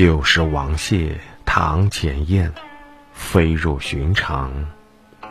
[0.00, 2.54] 旧时王谢堂前燕，
[3.12, 4.50] 飞入寻常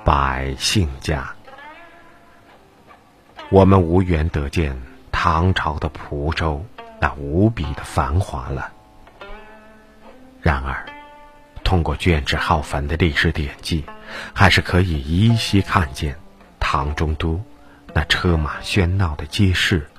[0.06, 1.28] 百姓家。
[3.50, 4.80] 我们无缘得见
[5.12, 6.64] 唐朝的蒲州
[7.02, 8.72] 那无比的繁华了。
[10.40, 10.86] 然而，
[11.64, 13.84] 通过卷帙浩繁的历史典籍，
[14.36, 16.16] 还是可以依稀看见
[16.60, 17.44] 唐中都
[17.96, 19.90] 那车马喧闹的街市，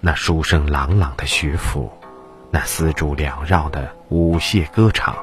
[0.00, 1.97] 那书声朗朗的学府。
[2.50, 5.16] 那丝竹缭绕的舞榭歌场，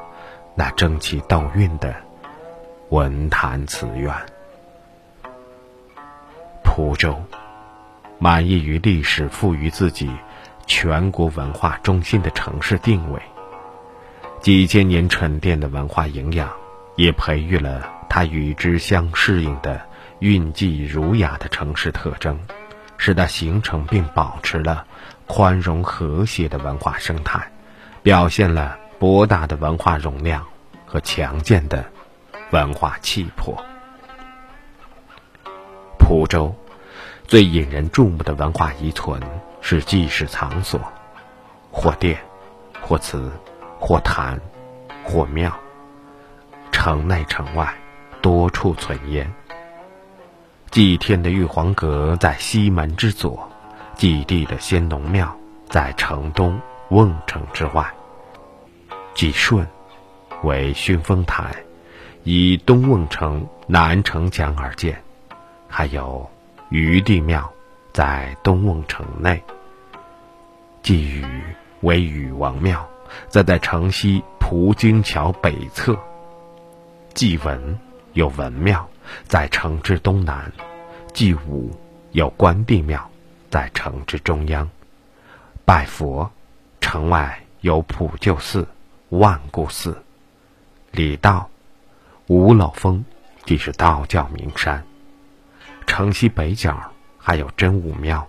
[0.54, 1.94] 那争奇斗韵的
[2.90, 4.14] 文坛词苑，
[6.62, 7.20] 蒲州
[8.18, 10.08] 满意于历史赋予自己
[10.66, 13.20] 全国文化中心的城市定位，
[14.40, 16.48] 几千年沉淀的文化营养，
[16.94, 19.80] 也培育了它与之相适应的
[20.20, 22.38] 韵迹儒雅的城市特征，
[22.96, 24.86] 使它形成并保持了。
[25.26, 27.50] 宽容和谐的文化生态，
[28.02, 30.46] 表现了博大的文化容量
[30.86, 31.84] 和强健的
[32.50, 33.54] 文化气魄。
[35.98, 36.54] 蒲州
[37.26, 39.20] 最引人注目的文化遗存
[39.60, 40.80] 是祭祀场所，
[41.72, 42.18] 或殿，
[42.80, 43.30] 或祠，
[43.80, 44.40] 或坛，
[45.04, 45.52] 或庙。
[46.70, 47.74] 城内城外
[48.22, 49.28] 多处存焉。
[50.70, 53.50] 祭天的玉皇阁在西门之左。
[53.96, 55.34] 祭地的先农庙
[55.70, 57.90] 在城东瓮城之外。
[59.14, 59.66] 祭舜
[60.42, 61.56] 为熏风台，
[62.22, 64.92] 以东瓮城南城墙而建；
[65.66, 66.30] 还有
[66.68, 67.50] 禹帝庙
[67.94, 69.42] 在东瓮城内。
[70.82, 71.24] 祭禹
[71.80, 72.86] 为禹王庙，
[73.28, 75.98] 则在城西蒲京桥北侧。
[77.14, 77.78] 祭文
[78.12, 78.86] 有文庙，
[79.24, 80.52] 在城之东南。
[81.14, 81.70] 祭武
[82.12, 83.10] 有关帝庙。
[83.50, 84.68] 在城之中央，
[85.64, 86.30] 拜佛，
[86.80, 88.66] 城外有普救寺、
[89.10, 89.96] 万故寺。
[90.90, 91.48] 礼道，
[92.26, 93.04] 五老峰
[93.44, 94.82] 即是道教名山。
[95.86, 96.78] 城西北角
[97.18, 98.26] 还有真武庙。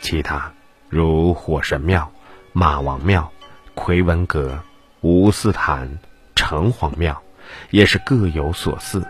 [0.00, 0.52] 其他
[0.88, 2.10] 如火神庙、
[2.52, 3.30] 马王庙、
[3.74, 4.62] 奎文阁、
[5.00, 5.98] 吴寺坛、
[6.34, 7.22] 城隍庙，
[7.70, 9.06] 也是各有所祀。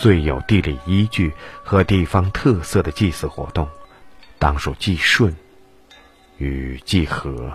[0.00, 1.30] 最有地理依据
[1.62, 3.68] 和地方特色的祭祀活动，
[4.38, 5.36] 当属祭舜
[6.38, 7.52] 与祭河。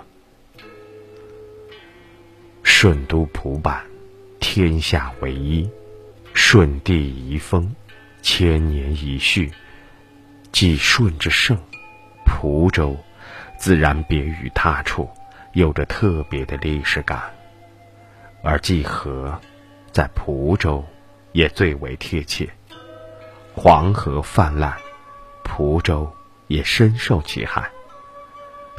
[2.63, 3.81] 舜都蒲坂，
[4.39, 5.67] 天下唯一；
[6.35, 7.73] 舜帝遗风，
[8.21, 9.51] 千年一续。
[10.51, 11.57] 祭舜之盛，
[12.27, 12.95] 蒲州
[13.57, 15.09] 自然别于他处，
[15.53, 17.23] 有着特别的历史感。
[18.43, 19.41] 而祭河，
[19.91, 20.85] 在蒲州。
[21.35, 22.49] 也最为贴切。
[23.53, 24.73] 黄河泛滥，
[25.43, 26.09] 蒲州
[26.47, 27.69] 也深受其害。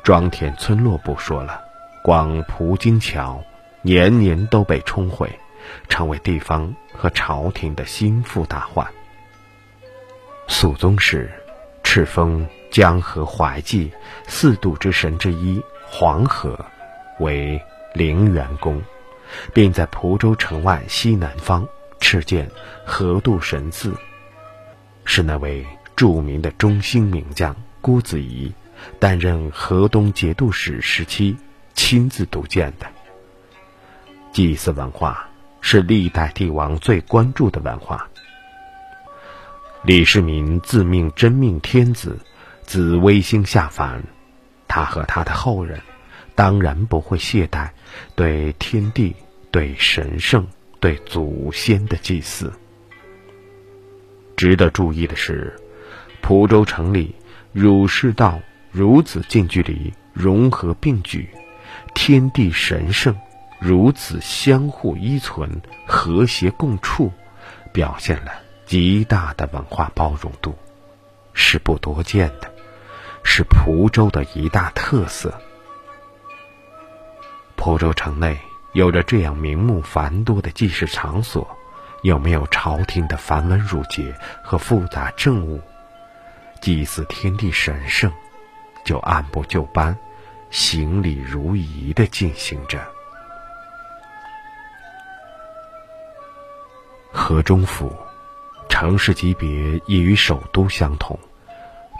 [0.02, 1.62] 庄田村落不说了，
[2.02, 3.44] 光蒲京桥
[3.82, 5.30] 年年都被冲毁，
[5.86, 8.86] 成为地方和朝廷的心腹大患。
[10.48, 11.30] 肃宗时，
[11.84, 13.92] 敕封江河淮济
[14.26, 16.58] 四渡之神之一黄河
[17.18, 17.60] 为
[17.92, 18.82] 陵园宫，
[19.52, 21.68] 并在蒲州城外西南方。
[22.00, 22.50] 敕建
[22.84, 23.94] 河渡神寺，
[25.04, 28.52] 是那位著名的中兴名将郭子仪
[28.98, 31.36] 担任河东节度使时期
[31.74, 32.86] 亲自督建的。
[34.32, 35.28] 祭祀文化
[35.60, 38.06] 是历代帝王最关注的文化。
[39.82, 42.18] 李世民自命真命天子，
[42.64, 44.02] 自微星下凡，
[44.68, 45.80] 他和他的后人
[46.34, 47.70] 当然不会懈怠
[48.14, 49.14] 对天地、
[49.50, 50.46] 对神圣。
[50.80, 52.52] 对祖先的祭祀。
[54.36, 55.56] 值得注意的是，
[56.20, 57.14] 蒲州城里
[57.52, 61.28] 儒释道如此近距离融合并举，
[61.94, 63.16] 天地神圣
[63.58, 65.50] 如此相互依存、
[65.86, 67.10] 和谐共处，
[67.72, 68.32] 表现了
[68.66, 70.54] 极大的文化包容度，
[71.32, 72.52] 是不多见的，
[73.24, 75.32] 是蒲州的一大特色。
[77.56, 78.38] 蒲州城内。
[78.76, 81.48] 有着这样名目繁多的祭祀场所，
[82.02, 85.58] 有没有朝廷的繁文缛节和复杂政务？
[86.60, 88.12] 祭祀天地神圣，
[88.84, 89.96] 就按部就班、
[90.50, 92.78] 行礼如仪的进行着。
[97.10, 97.90] 河中府，
[98.68, 99.48] 城市级别
[99.86, 101.18] 亦与首都相同，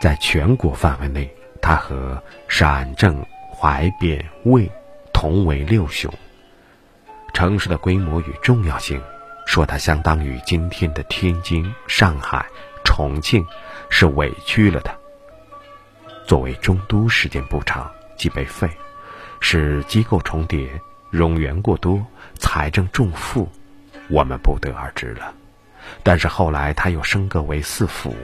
[0.02, 4.70] 在全国范围内，它和陕郑、淮汴、魏
[5.14, 6.12] 同为六雄。
[7.36, 8.98] 城市的规模与重要性，
[9.44, 12.46] 说它相当于今天的天津、上海、
[12.82, 13.46] 重庆，
[13.90, 14.98] 是委屈了的。
[16.26, 18.70] 作为中都，时间不长即被废，
[19.38, 20.80] 是机构重叠、
[21.12, 22.02] 冗员过多、
[22.38, 23.46] 财政重负，
[24.08, 25.34] 我们不得而知了。
[26.02, 28.16] 但是后来他又升格为四府。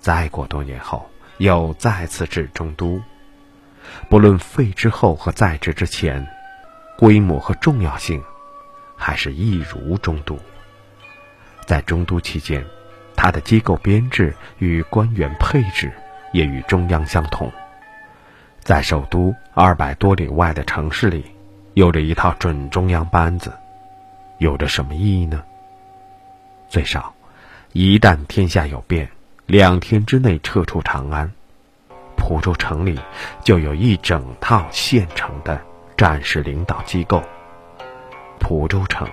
[0.00, 3.00] 再过多年后，又再次至中都。
[4.10, 6.26] 不论废之后和在职之前，
[6.98, 8.22] 规模和重要性，
[8.96, 10.38] 还是一如中都。
[11.66, 12.64] 在中都期间，
[13.14, 15.92] 他的机构编制与官员配置
[16.32, 17.52] 也与中央相同。
[18.60, 21.24] 在首都二百多里外的城市里，
[21.74, 23.52] 有着一套准中央班子，
[24.38, 25.42] 有着什么意义呢？
[26.68, 27.14] 最少，
[27.72, 29.08] 一旦天下有变，
[29.46, 31.30] 两天之内撤出长安。
[32.16, 32.98] 蒲州城里
[33.44, 35.60] 就有一整套现成的
[35.96, 37.22] 战时领导机构。
[38.38, 39.08] 蒲州城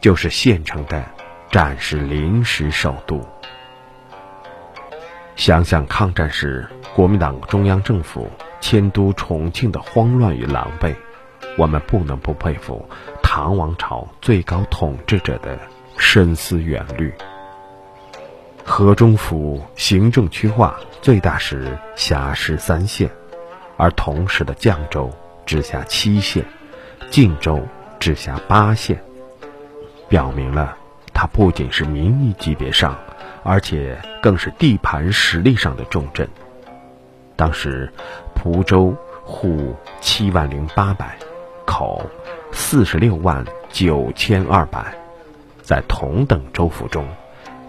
[0.00, 1.04] 就是现成的
[1.50, 3.20] 战时临时首都。
[5.36, 8.30] 想想抗战时国民党中央政府
[8.60, 10.94] 迁都重庆的慌乱与狼狈，
[11.56, 12.88] 我们不能不佩服
[13.22, 15.58] 唐王朝最高统治者的
[15.96, 17.12] 深思远虑。
[18.64, 23.10] 河中府行政区划最大时辖十三县，
[23.76, 25.10] 而同时的绛州
[25.46, 26.44] 直辖七县，
[27.10, 27.60] 晋州
[27.98, 29.02] 直辖八县，
[30.08, 30.76] 表明了
[31.12, 32.96] 它不仅是民意级别上，
[33.42, 36.28] 而且更是地盘实力上的重镇。
[37.36, 37.92] 当时，
[38.34, 41.16] 蒲州户七万零八百，
[41.64, 42.04] 口
[42.52, 44.94] 四十六万九千二百，
[45.62, 47.06] 在同等州府中。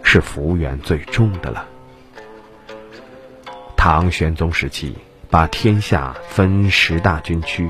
[0.06, 1.66] 是幅员最重的了。
[3.78, 4.96] 唐玄宗时期，
[5.34, 7.68] 把天下分十大军区，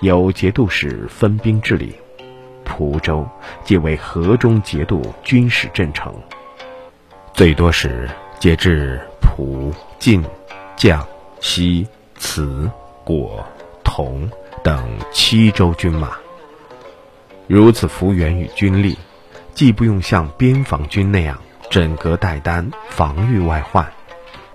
[0.00, 1.94] 由节度使分兵治理。
[2.64, 3.28] 蒲州
[3.62, 6.14] 即为河中节度军事镇城，
[7.34, 8.08] 最多时
[8.40, 10.24] 节制蒲、晋、
[10.78, 10.98] 绛、
[11.42, 11.86] 西、
[12.16, 12.70] 慈、
[13.04, 13.44] 果、
[13.84, 14.26] 同
[14.62, 16.12] 等七州军马。
[17.46, 18.96] 如此幅员与军力，
[19.52, 21.38] 既不用像边防军那样。
[21.68, 23.92] 枕戈待旦，防御外患，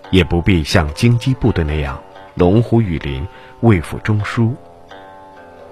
[0.09, 2.01] 也不必像京畿部队那样
[2.39, 3.27] 龙虎雨林，
[3.59, 4.53] 为府中枢。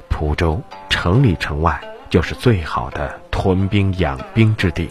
[0.09, 1.79] 蒲州城里城外
[2.09, 4.89] 就是最好的屯兵养兵之地。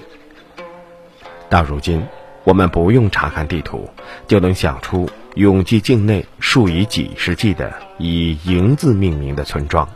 [1.50, 2.02] 到如今，
[2.44, 3.86] 我们不用查看地图，
[4.26, 9.86] 就能想出永济境内数以几十计的以“营”字命名的村庄：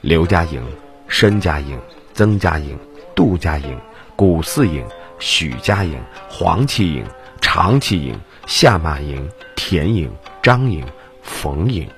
[0.00, 0.64] 刘家营、
[1.06, 1.78] 申家营、
[2.14, 2.78] 曾家营、
[3.14, 3.78] 杜家营、
[4.16, 4.82] 古寺营。
[5.20, 5.98] 许家营、
[6.28, 7.04] 黄旗营、
[7.40, 10.10] 长旗营、下马营、田营、
[10.44, 10.84] 张营、
[11.22, 11.88] 冯营，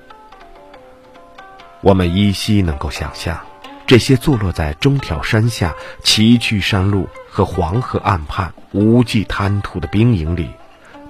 [1.81, 3.37] 我们依稀能够想象，
[3.85, 10.49] 这些坐落在中条山下崎岖山路和黄河岸畔无际滩涂的兵营里，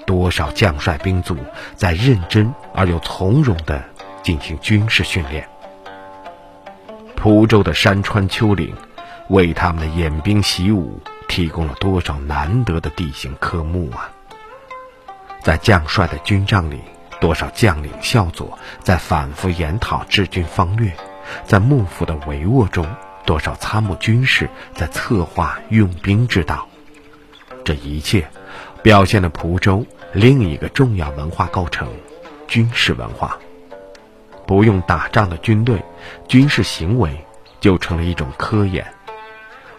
[0.08, 1.38] 多少将帅兵卒
[1.76, 3.84] 在认真而又从容地
[4.24, 5.48] 进行军事训练。
[7.16, 8.76] 蒲州的山川丘陵，
[9.30, 11.00] 为他们的演兵习武。
[11.28, 14.10] 提供了多少难得的地形科目啊！
[15.44, 16.80] 在将帅的军帐里，
[17.20, 20.92] 多少将领校佐在反复研讨治军方略；
[21.46, 22.88] 在幕府的帷幄中，
[23.26, 26.68] 多少参谋军士在策划用兵之道。
[27.64, 28.28] 这一切，
[28.82, 31.88] 表现了蒲州另一个重要文化构成——
[32.48, 33.38] 军事文化。
[34.46, 35.84] 不用打仗的军队，
[36.28, 37.26] 军事行为
[37.60, 38.86] 就成了一种科研，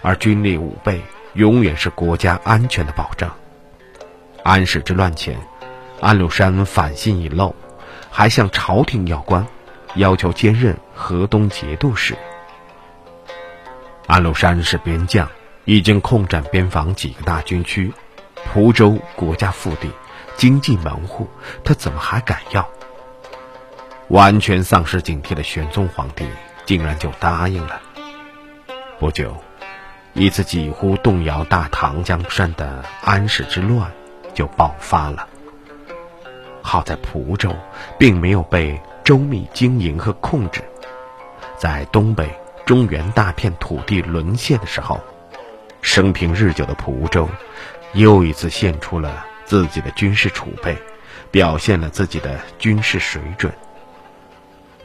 [0.02, 1.00] 而军力武备。
[1.35, 3.33] 永远是国家安全的保障。
[4.42, 5.38] 安史之乱前，
[6.00, 7.55] 安禄山反信已露，
[8.11, 9.47] 还向朝廷要官，
[9.95, 12.17] 要求兼任河东节度使。
[14.07, 15.28] 安禄山是边将，
[15.64, 17.93] 已经控占边防几个大军区，
[18.52, 19.90] 蒲州国家腹地，
[20.37, 21.28] 经济门户，
[21.64, 22.69] 他怎么还敢要？
[24.09, 26.26] 完全丧失警惕的玄宗皇帝
[26.64, 27.81] 竟然就答应了。
[28.99, 29.37] 不久。
[30.14, 33.93] 一次几乎动摇大唐江山的安史之乱
[34.35, 35.28] 就爆发了。
[36.69, 37.51] 好在蒲州
[37.99, 40.61] 并没有被周密经营和控制，
[41.57, 42.29] 在东北、
[42.67, 45.01] 中原大片土地沦陷的时候，
[45.81, 47.27] 生平日久的蒲州
[47.95, 50.77] 又一次献出了自己的军事储备，
[51.31, 53.51] 表现了自己的军事水准。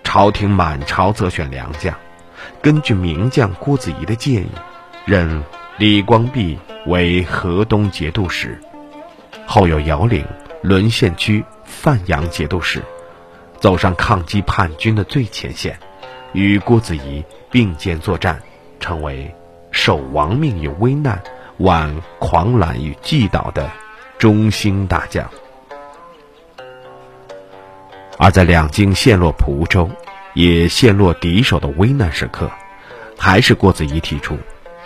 [0.06, 1.94] 朝廷满朝择选良将，
[2.62, 4.50] 根据名将郭子仪的建议。
[5.04, 5.44] 任
[5.78, 8.58] 李光弼为河东节度使，
[9.46, 10.25] 后有姚岭
[10.63, 12.82] 沦陷区范阳节度使，
[13.60, 15.77] 走上抗击叛军的最前线，
[16.32, 18.41] 与郭子仪并肩作战，
[18.79, 19.36] 成为
[19.72, 21.22] 守亡命于危难、
[21.58, 23.70] 挽狂澜于既倒的
[24.17, 25.29] 中兴大将。
[28.17, 29.89] 而在两京陷落蒲州，
[30.34, 32.50] 也陷落敌手的危难时刻，
[33.17, 34.38] 还是郭子仪提出，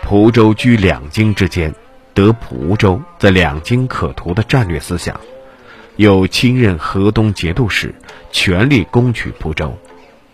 [0.02, 1.72] 蒲州居两京之间，
[2.16, 5.20] 得蒲州在两京可图的战略思想，
[5.98, 7.94] 又亲任河东节度使，
[8.32, 9.78] 全力攻取蒲州，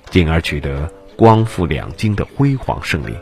[0.10, 3.16] 进而取得光复两京的辉煌胜利，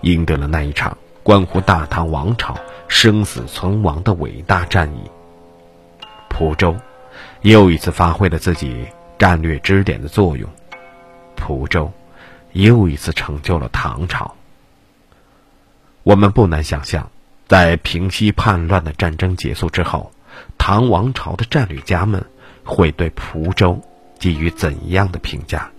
[0.00, 2.58] 赢得了那一场关乎大唐王朝
[2.88, 5.10] 生死存亡的伟大战役。
[6.28, 6.74] 蒲州
[7.42, 8.86] 又一次发挥了自己
[9.18, 10.48] 战略支点的作用。
[11.36, 11.92] 蒲州，
[12.52, 14.34] 又一次成就了唐朝。
[16.04, 17.10] 我们不难想象，
[17.48, 20.10] 在平息叛乱的战争结束之后，
[20.58, 22.24] 唐王朝的战略家们
[22.64, 23.80] 会对蒲州
[24.18, 25.70] 给予怎样的评价？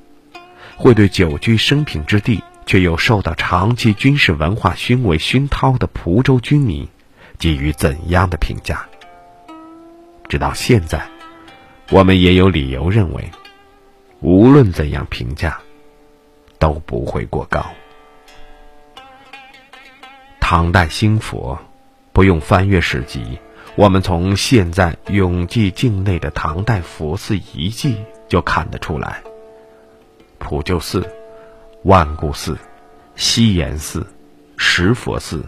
[0.76, 6.88] 会对久居升平之地却又受到长期军事文化熏味熏陶的蒲州军民
[7.38, 8.86] 给予怎样的评价？
[10.28, 11.06] 直到现在，
[11.92, 13.30] 我们也有理由认为。
[14.20, 15.60] 无论怎样评价，
[16.58, 17.66] 都不会过高。
[20.40, 21.60] 唐代兴佛，
[22.14, 23.38] 不用翻阅史籍，
[23.76, 29.22] 我们从现在永济境内的唐代佛寺遗迹就看得出来。
[30.38, 31.08] 普救寺、
[31.84, 32.58] 万固寺、
[33.16, 34.06] 西岩寺、
[34.58, 35.44] 石佛寺、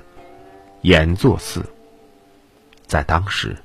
[0.82, 1.64] 岩座寺，
[2.86, 3.56] 在当时，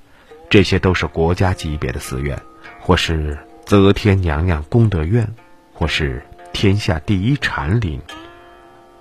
[0.49, 2.41] 这些都是国家级别的寺院，
[2.81, 3.39] 或是。
[3.67, 5.33] 则天娘娘功德院，
[5.73, 6.21] 或是
[6.53, 8.01] 天下第一禅林，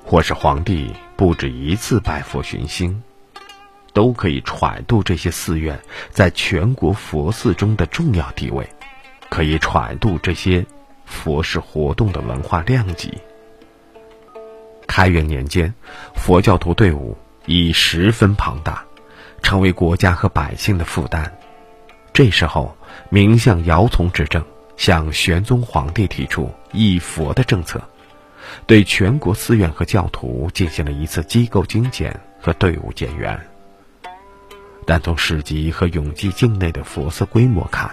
[0.06, 3.02] 或是皇帝不止一次拜佛寻星，
[3.94, 5.80] 都可以揣度这些寺院
[6.10, 8.68] 在全国佛寺中的重要地位，
[9.30, 10.66] 可以揣度这些
[11.06, 13.18] 佛事活动的文化量级。
[14.88, 15.74] 开元年间，
[16.16, 18.84] 佛教徒队伍已十分庞大，
[19.42, 21.32] 成为国家和百姓的负担。
[22.14, 22.76] 这时候，
[23.10, 24.44] 明相姚从执政。
[24.80, 27.84] 向玄宗皇帝提出议佛的政策，
[28.66, 33.38] 对全国寺院和教徒进行了一次机构精简和队伍减员。
[34.90, 37.92] 但从史籍和永济境内的佛寺规模看，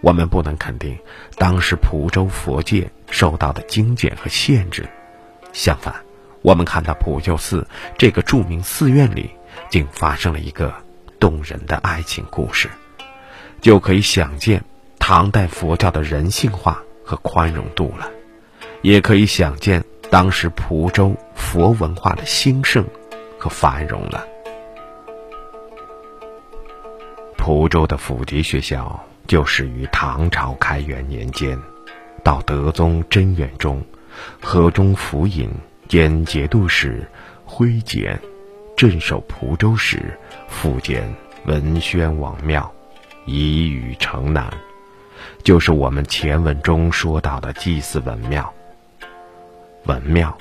[0.00, 0.98] 我们不能肯定
[1.36, 4.88] 当时蒲州佛界受到的精简和限制。
[5.52, 5.94] 相反，
[6.40, 7.66] 我们看到普救寺
[7.98, 9.30] 这个著名寺院里，
[9.68, 10.74] 竟发生了一个
[11.20, 12.70] 动人的爱情故事，
[13.60, 14.64] 就可以想见。
[14.98, 18.10] 唐代佛教的人性化和宽容度了，
[18.80, 22.86] 也可以想见当时蒲州佛文化的兴盛
[23.38, 24.26] 和繁荣了。
[27.38, 31.58] 蒲州的府邸学校就始于唐朝开元年间，
[32.22, 33.82] 到德宗贞元中，
[34.42, 35.48] 河中府尹
[35.88, 37.08] 兼节度使
[37.46, 38.20] 徽简
[38.76, 41.02] 镇守蒲州时，复建
[41.46, 42.70] 文宣王庙，
[43.24, 44.52] 以与城南。
[45.42, 48.52] 就是我们前文中说到的祭祀文庙。
[49.86, 50.36] 文庙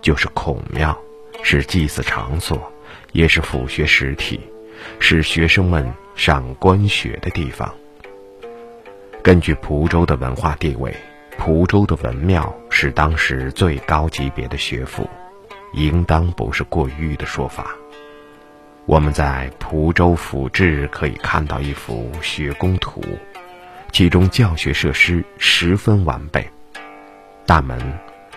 [0.00, 0.96] 就是孔庙，
[1.42, 2.70] 是祭祀场所，
[3.10, 4.40] 也是府学实体，
[4.98, 7.72] 是学生们上官学的地方。
[9.22, 10.94] 根据蒲州的文化地位，
[11.38, 15.08] 蒲州的文庙是当时最高级别的学府，
[15.74, 17.74] 应当不是过誉的说法。
[18.84, 23.00] 我们在蒲州府志可以看到一幅学宫图。
[23.92, 26.48] 其中教学设施十分完备，
[27.44, 27.78] 大门、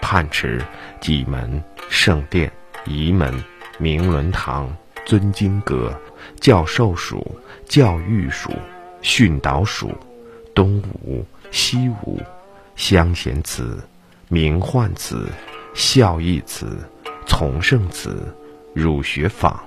[0.01, 0.61] 泮池、
[0.99, 2.51] 祭门、圣殿、
[2.83, 3.33] 仪门、
[3.77, 4.69] 明伦堂、
[5.05, 5.97] 尊经阁、
[6.39, 7.25] 教授署、
[7.67, 8.51] 教育署、
[9.01, 9.91] 训导署、
[10.53, 12.21] 东吴、西吴、
[12.75, 13.81] 乡贤祠、
[14.27, 15.27] 名宦祠、
[15.73, 16.77] 孝义祠、
[17.25, 18.33] 从圣祠、
[18.73, 19.59] 儒学坊、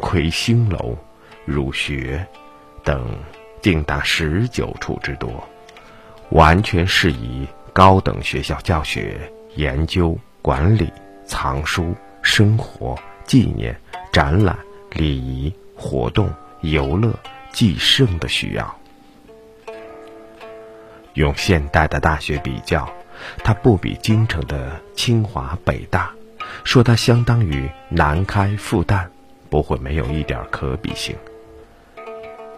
[0.00, 0.96] 魁星楼、
[1.44, 2.26] 儒学
[2.84, 3.06] 等。
[3.62, 5.30] 竟达十九处之多，
[6.30, 9.20] 完全适宜高等学校教学、
[9.54, 10.92] 研究、管理、
[11.24, 13.80] 藏书、生活、纪念、
[14.10, 14.58] 展览、
[14.90, 17.12] 礼仪、活动、游乐、
[17.52, 18.78] 祭圣的需要。
[21.14, 22.90] 用现代的大学比较，
[23.42, 26.10] 它不比京城的清华、北大，
[26.62, 29.06] 说它相当于南开、复旦，
[29.50, 31.14] 不会没有一点可比性。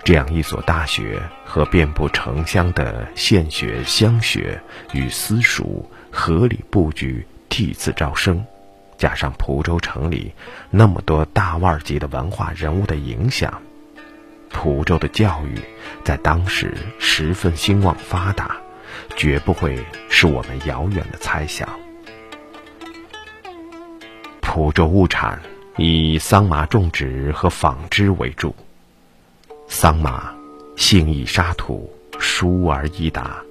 [0.05, 4.61] 这样一所大学和遍布城乡的县学、乡学
[4.93, 8.45] 与私塾合理布局、替次招生，
[8.97, 10.33] 加上蒲州城里
[10.71, 13.61] 那么多大腕级的文化人物的影响，
[14.51, 15.61] 蒲州的教育
[16.05, 18.57] 在当时十分兴旺发达，
[19.17, 21.69] 绝不会是我们遥远的猜想。
[24.41, 25.41] 蒲州物产
[25.77, 28.55] 以桑麻种植和纺织为主。
[29.67, 30.33] 桑麻，
[30.77, 33.43] 性易沙土，疏而易达，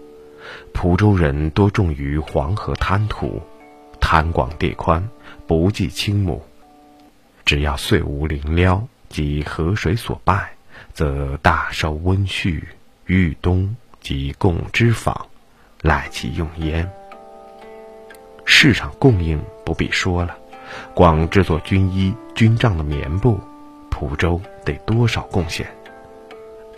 [0.73, 3.41] 蒲州人多种于黄河滩涂，
[3.99, 5.05] 滩广地宽，
[5.47, 6.43] 不计青木。
[7.45, 10.53] 只要岁无灵撩及河水所败，
[10.93, 12.63] 则大收温煦，
[13.05, 15.15] 遇冬即供脂肪，
[15.81, 16.89] 赖其用焉。
[18.45, 20.37] 市场供应不必说了，
[20.93, 23.39] 光制作军衣、军帐的棉布，
[23.89, 25.67] 蒲州得多少贡献？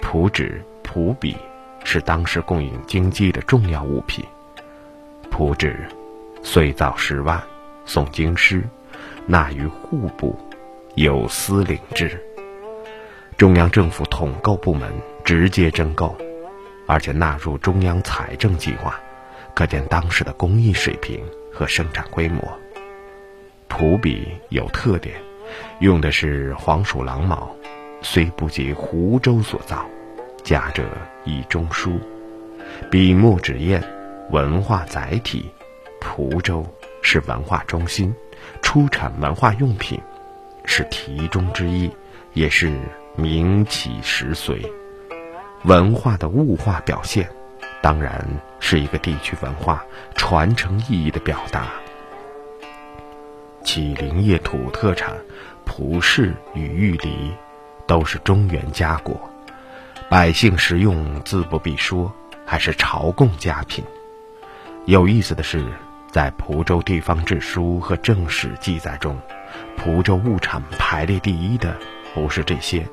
[0.01, 1.36] 蒲纸、蒲笔。
[1.88, 4.25] 是当时供应京畿的重要物品。
[5.29, 5.88] 蒲纸，
[6.41, 7.39] 岁造十万，
[7.85, 8.63] 送京师，
[9.25, 10.37] 纳于户部，
[10.95, 12.19] 有司领制。
[13.37, 14.91] 中央政府统购部门
[15.23, 16.15] 直接征购，
[16.87, 18.99] 而且纳入中央财政计划，
[19.53, 21.23] 可见当时的工艺水平
[21.53, 22.41] 和生产规模。
[23.67, 25.15] 蒲笔有特点，
[25.79, 27.53] 用的是黄鼠狼毛，
[28.01, 29.85] 虽不及湖州所造。
[30.43, 30.83] 家者
[31.23, 31.99] 以中书，
[32.89, 33.83] 笔墨纸砚，
[34.31, 35.51] 文化载体。
[35.99, 36.63] 蒲州
[37.05, 38.12] 是文化中心，
[38.63, 40.01] 出产文化用品，
[40.65, 41.91] 是题中之意，
[42.33, 42.74] 也是
[43.15, 44.59] 名起实随。
[45.65, 47.29] 文化的物化表现，
[47.79, 48.27] 当然
[48.59, 49.85] 是一个地区文化
[50.15, 51.67] 传承意义的表达。
[53.63, 55.15] 其林业土特产，
[55.63, 57.31] 蒲氏与玉梨，
[57.85, 59.29] 都是中原佳果。
[60.09, 62.12] 百姓食用自不必说，
[62.47, 63.83] 还是朝贡佳品。
[64.85, 65.63] 有意思的是，
[66.15, 69.19] 在蒲州地方志书和正史记载中，
[69.75, 71.75] 蒲州物产排列第一的
[72.13, 72.88] 不是这些，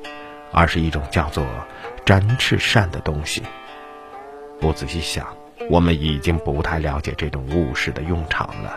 [0.51, 1.47] 而是一种叫做
[2.05, 3.41] 粘翅扇的东西。
[4.61, 5.25] 不仔细想，
[5.71, 8.77] 我们已经不太了解这种物事的用场了。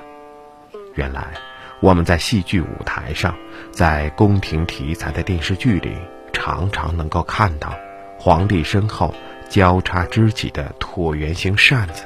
[0.94, 1.30] 原来，
[1.80, 3.36] 我们在戏剧舞台上，
[3.72, 5.98] 在宫廷题材的电视剧里，
[6.32, 7.76] 常常能够看到。
[8.20, 9.12] 皇帝身后
[9.50, 12.06] 交叉支起的椭圆形扇子，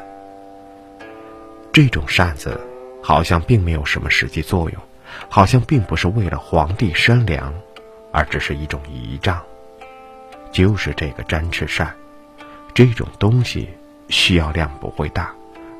[1.72, 2.60] 这种扇子
[3.04, 4.82] 好像并没有什么实际作用，
[5.30, 7.54] 好像并不是为了皇帝扇凉，
[8.12, 9.42] 而只是一种仪仗。
[10.52, 11.96] 就是这个粘翅扇，
[12.74, 13.70] 这种东西
[14.08, 15.32] 需要量不会大，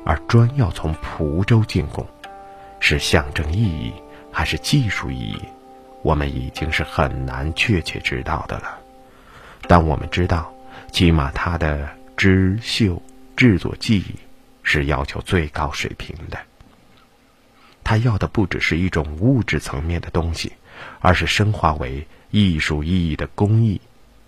[0.04, 2.06] 而专要从蒲州进贡，
[2.78, 3.92] 是象征意义
[4.30, 5.44] 还是技术意义，
[6.02, 8.78] 我们已经是很难确切知道的了。
[9.66, 10.54] 但我们知道，
[10.92, 13.02] 起码它的织绣
[13.36, 14.14] 制作技艺
[14.70, 16.38] 是要求最高水平的。
[17.82, 20.52] 他要的不只是一种物质层面的东西，
[21.00, 23.80] 而是升华为艺术意义的工艺，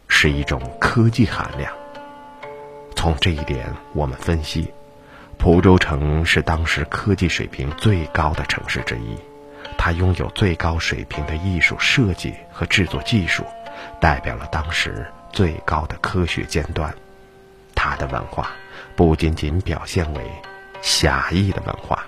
[0.08, 1.72] 是一种科技含量。
[2.96, 4.68] 从这一点，我们分析，
[5.38, 9.16] 蒲州城是当时科技水平最高的城市之一，
[9.78, 13.44] 它拥有最高水平的艺术设计和制作技术，
[14.00, 15.06] 代表了当时。
[15.32, 16.94] 最高的科学尖端，
[17.74, 18.52] 它的文化
[18.96, 20.22] 不仅仅表现为
[20.80, 22.04] 狭义的文化。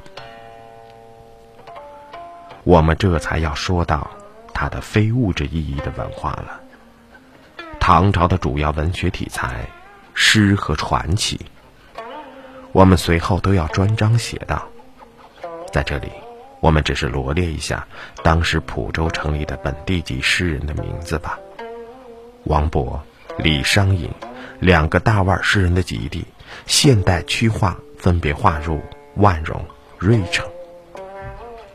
[2.63, 4.11] 我们这才要说到
[4.53, 6.61] 它的非物质意义的文化了。
[7.79, 9.67] 唐朝的主要文学题材，
[10.15, 11.41] 诗和传奇，
[12.73, 14.67] 我们随后都要专章写到。
[15.73, 16.11] 在这里，
[16.61, 17.87] 我们只是罗列一下
[18.23, 21.39] 当时蒲州城里的本地级诗人的名字吧。
[22.45, 22.99] 王勃。
[23.37, 24.09] 李商隐，
[24.61, 26.25] 两个大腕诗人的集地，
[26.67, 28.81] 现代区划分别划入
[29.17, 29.65] 万荣、
[29.99, 30.47] 芮城。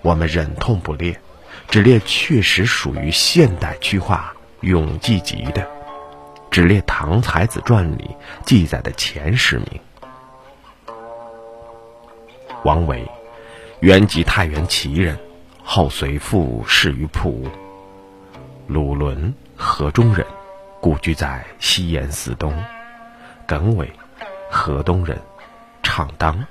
[0.02, 1.20] 我们忍痛不列，
[1.68, 5.68] 只列确实属于现代区划永济集的，
[6.50, 9.68] 只列《唐才子传》里记载的前十名。
[12.64, 13.06] 王维，
[13.80, 15.18] 原籍太原祁人，
[15.64, 17.48] 后随父仕于蒲。
[18.68, 20.26] 鲁伦，河中人。
[20.82, 22.58] 故居在西岩寺东，
[23.46, 23.92] 耿伟，
[24.50, 25.18] 河东人，
[25.84, 26.44] 畅当，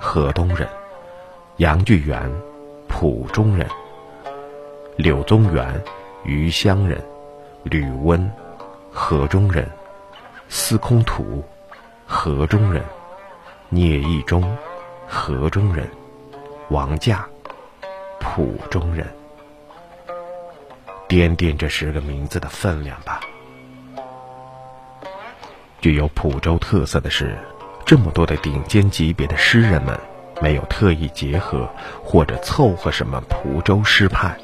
[0.00, 0.66] 河东人，
[1.58, 2.18] 杨巨源，
[2.88, 3.68] 蒲中人，
[4.96, 5.80] 柳宗元，
[6.24, 6.98] 余乡人，
[7.62, 8.30] 吕温，
[8.90, 9.70] 河中人，
[10.48, 11.44] 司空图，
[12.06, 12.82] 河中人，
[13.68, 14.42] 聂义中，
[15.06, 15.86] 河中人，
[16.70, 17.28] 王驾，
[18.18, 19.06] 蒲中人。
[21.06, 23.20] 掂掂这十个名字的分量吧。
[25.82, 27.36] 具有蒲州特色的是，
[27.84, 29.98] 这么多的顶尖级别的诗人们，
[30.40, 31.68] 没有特意结合
[32.04, 34.38] 或者凑合什么蒲州诗派，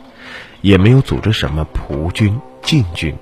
[0.62, 3.16] 也没有组织什么蒲军禁军，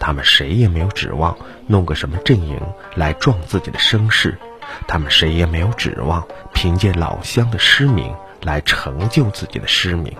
[0.00, 2.58] 他们谁也没有指望弄个什么阵营
[2.94, 4.38] 来壮自己的声势，
[4.86, 10.10] 他们谁也没有指望凭借老乡的诗名来成就自己的诗名。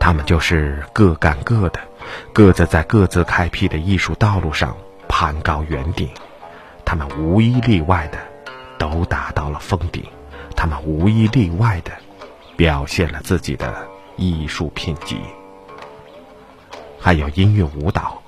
[0.00, 1.78] 他们就是各干各的，
[2.32, 4.74] 各自在各自开辟的艺术道路上。
[5.20, 6.08] 攀高圆顶，
[6.84, 8.18] 他们无一例外的
[8.78, 10.04] 都达到了峰顶，
[10.54, 11.90] 他们无一例外的
[12.56, 13.84] 表现了自己的
[14.16, 15.18] 艺术品级。
[17.00, 18.22] 还有音乐舞蹈，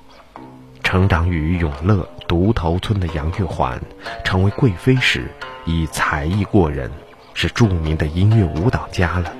[0.83, 3.81] 成长于永乐独头村的杨玉环，
[4.25, 5.31] 成为贵妃时
[5.63, 6.91] 已才艺过人，
[7.33, 9.33] 是著名的音乐舞蹈家了。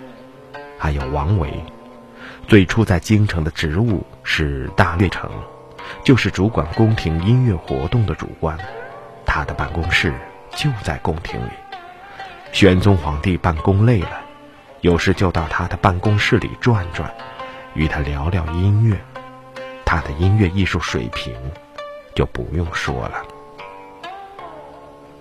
[0.80, 1.52] 还有王维，
[2.48, 5.30] 最初在京城的职务是大乐丞，
[6.04, 8.58] 就是主管宫廷音乐活动的主官，
[9.26, 10.14] 他的办公室
[10.56, 11.52] 就在宫廷里。
[12.52, 14.22] 玄宗皇帝办公累了，
[14.82, 17.14] 有时就到他的办公室里转转，
[17.74, 18.98] 与他聊聊音乐。
[19.86, 21.34] 他的音乐艺术水平
[22.16, 23.24] 就不用说了，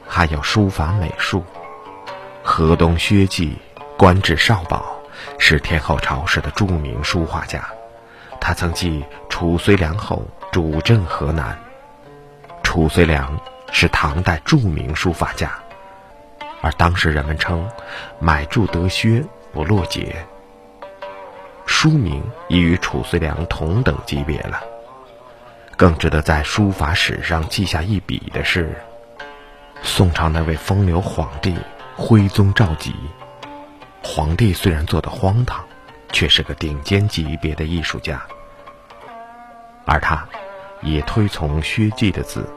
[0.07, 1.45] 还有书法美术。
[2.43, 3.57] 河东薛稷
[3.97, 4.85] 官至少保，
[5.39, 7.65] 是天后朝时的著名书画家。
[8.41, 11.57] 他曾继褚遂良后主政河南。
[12.63, 13.39] 褚遂良
[13.71, 15.53] 是唐代著名书法家，
[16.63, 17.69] 而当时人们称
[18.19, 20.25] “买铸得薛不落节”。
[21.67, 24.61] 书名已与褚遂良同等级别了。
[25.77, 28.75] 更值得在书法史上记下一笔的是，
[29.83, 31.57] 宋朝那位风流皇帝
[31.97, 32.93] 徽宗赵佶。
[34.03, 35.65] 皇帝虽然做的荒唐，
[36.13, 38.21] 却是个顶尖级别的艺术家。
[39.85, 40.27] 而他，
[40.83, 42.49] 也推崇薛稷的字，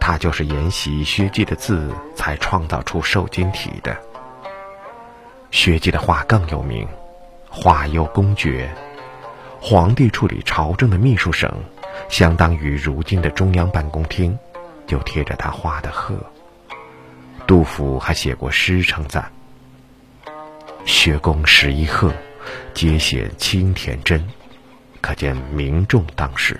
[0.00, 3.96] 他就是沿袭薛稷的字才创造出瘦金体的。
[5.50, 6.86] 薛稷的画更有名。
[7.48, 8.70] 画有公爵，
[9.58, 11.50] 皇帝处理朝政的秘书省，
[12.10, 14.38] 相当于如今的中央办公厅，
[14.86, 16.14] 就贴着他画的鹤。
[17.46, 19.32] 杜甫还写过诗称赞
[20.84, 22.12] ：“薛公十一鹤，
[22.74, 24.22] 皆写青田真。”
[25.00, 26.58] 可见名重当时。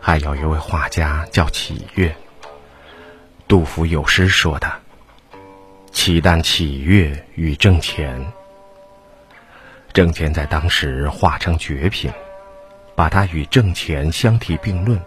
[0.00, 2.14] 还有一位画家叫启月，
[3.46, 4.70] 杜甫有诗说的
[5.90, 8.22] ：“岂但启月与挣钱。”
[9.94, 12.12] 挣钱在当时画成绝品，
[12.94, 15.00] 把它与挣钱相提并论，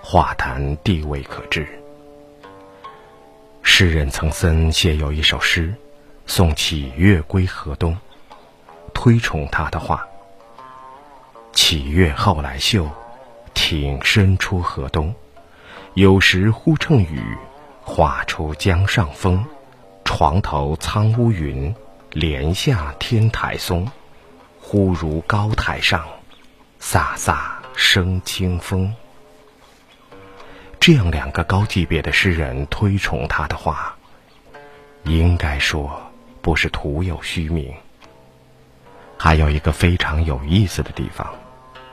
[0.00, 1.66] 画坛地位可知。
[3.62, 5.72] 诗人曾森写有一首诗，
[6.26, 7.96] 送启月归河东，
[8.98, 10.08] 推崇他的话。
[11.52, 12.90] 启月后来秀，
[13.54, 15.14] 挺身出河东，
[15.94, 17.22] 有时忽乘雨，
[17.80, 19.46] 画出江上风。
[20.04, 21.72] 床头苍乌云，
[22.10, 23.88] 帘下天台松。
[24.60, 26.04] 忽如高台上，
[26.80, 27.38] 飒飒
[27.76, 28.92] 生清风。
[30.80, 33.94] 这样两个高级别的诗人推崇他的话，
[35.04, 35.88] 应该说
[36.42, 37.72] 不是徒有虚名。
[39.18, 41.26] 还有一个非常有意思的地方，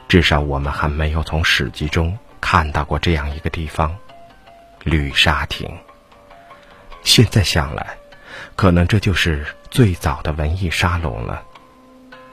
[0.07, 3.95] 至少我们还没有从史记中看到过这样一个地方——
[4.85, 5.67] 绿沙亭。
[7.01, 7.97] 现在想来，
[8.55, 11.41] 可能这就是最早的文艺沙龙了。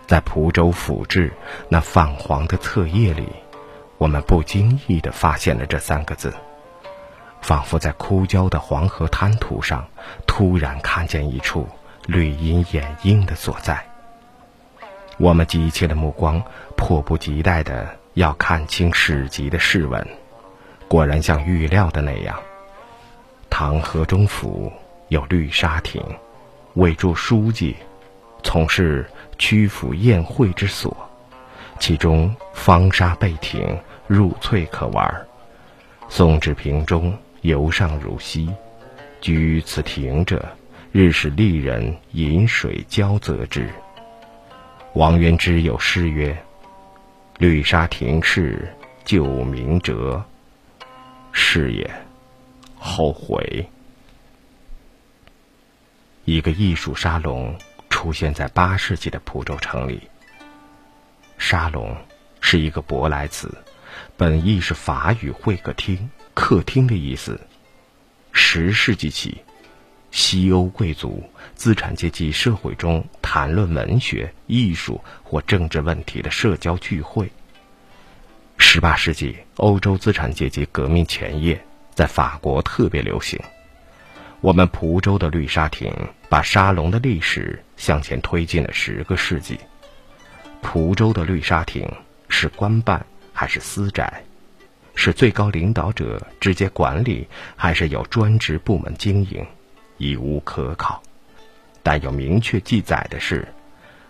[0.07, 1.33] 在蒲州府志
[1.71, 3.27] 那泛黄的册页里，
[3.97, 6.35] 我们不经意地发现了这三个字，
[7.41, 9.89] 仿佛在枯焦的黄河滩涂上
[10.27, 11.67] 突然看见一处
[12.07, 13.87] 绿荫掩映的所在。
[15.19, 16.43] 我们急切的目光
[16.77, 20.07] 迫不及待地要看清史籍的释文，
[20.89, 22.39] 果然像预料的那样，
[23.49, 24.73] 唐河中府
[25.09, 26.03] 有绿沙亭，
[26.75, 27.77] 委驻书记。
[28.43, 30.95] 从事曲阜宴会之所，
[31.79, 35.27] 其中方沙贝亭入翠可玩。
[36.09, 38.51] 宋之平中游上如溪，
[39.21, 40.45] 居此亭者，
[40.91, 43.71] 日使丽人饮水交泽之。
[44.95, 46.37] 王渊之有诗曰
[47.39, 48.73] ：“绿沙亭事
[49.05, 50.25] 旧名折，
[51.33, 51.91] 是也，
[52.79, 53.69] 后悔。”
[56.25, 57.57] 一个艺术沙龙。
[57.89, 60.09] 出现在八世纪的蒲州城里。
[61.39, 61.95] 沙龙
[62.41, 63.57] 是一个舶来词，
[64.17, 67.41] 本意是法语会客厅、客厅的意思。
[68.33, 69.43] 十世纪起，
[70.13, 77.33] 西欧贵族、资产阶级社会中谈论文学、艺术或政治问题的社交聚会。
[78.59, 81.59] 十八世纪，欧洲资产阶级革命前夜，
[81.95, 83.41] 在法国特别流行。
[84.43, 85.91] 我们蒲州的绿沙亭
[86.29, 89.59] 把沙龙的历史向前推进了十个世纪。
[90.61, 91.91] 蒲州的绿沙亭
[92.29, 94.23] 是官办还是私宅？
[94.95, 99.45] 是最高领导者直接管理，还是有专职部门经营？
[100.03, 101.01] 已无可考。
[101.85, 103.47] 但有明确记载的是，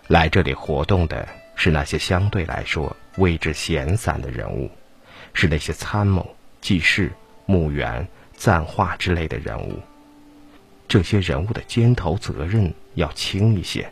[0.07, 4.71] 来这里活动的是那些相对来说位置闲散的人物，
[5.33, 7.11] 是那些参谋、记事、
[7.45, 9.79] 墓园、赞画之类的人物。
[10.87, 13.91] 这些人物的肩头责任要轻一些，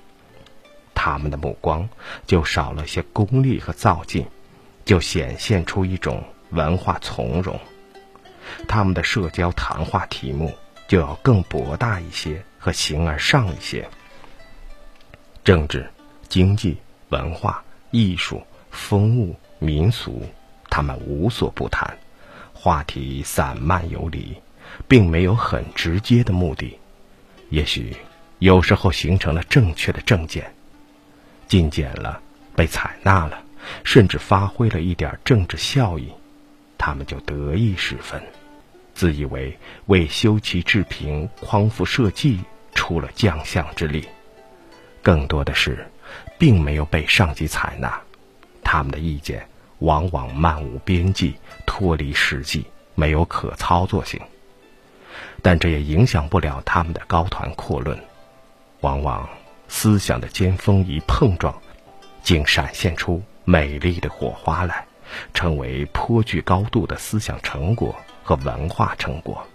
[0.93, 1.87] 他们的目光
[2.25, 4.25] 就少了些功利和造进，
[4.85, 7.59] 就显现出一种文化从容。
[8.67, 10.53] 他们的社交谈话题目
[10.91, 13.88] 就要更博大一些和形而上一些。
[15.41, 15.89] 政治、
[16.27, 16.75] 经济、
[17.08, 20.21] 文化、艺术、风物、民俗，
[20.69, 21.97] 他们无所不谈，
[22.51, 24.36] 话题散漫游离，
[24.86, 26.77] 并没有很直接的目的。
[27.51, 27.95] 也许
[28.39, 30.54] 有时候形成了正确的政见，
[31.47, 32.21] 进谏了，
[32.54, 33.41] 被采纳了，
[33.86, 36.12] 甚至发挥了一点政治效益，
[36.77, 38.21] 他们就得意十分。
[39.01, 42.39] 自以为为修齐治平、匡扶社稷
[42.75, 44.07] 出了将相之力，
[45.01, 45.87] 更多的是，
[46.37, 47.99] 并没有被上级采纳。
[48.63, 49.43] 他们的意见
[49.79, 51.35] 往往漫无边际、
[51.65, 54.21] 脱离实际，没有可操作性。
[55.41, 57.99] 但这也影响不了他们的高谈阔论。
[58.81, 59.27] 往往
[59.67, 61.59] 思想的尖峰一碰撞，
[62.21, 64.85] 竟闪现出美丽的火花来，
[65.33, 67.95] 成为颇具高度的思想成果。
[68.23, 69.45] 和文化成果，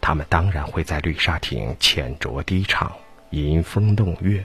[0.00, 2.92] 他们当然会在绿沙亭浅酌低唱，
[3.30, 4.42] 吟风弄月；